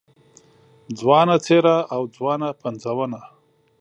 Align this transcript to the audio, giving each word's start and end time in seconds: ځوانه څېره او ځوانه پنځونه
ځوانه 0.99 1.35
څېره 1.45 1.77
او 1.95 2.01
ځوانه 2.15 2.49
پنځونه 2.63 3.19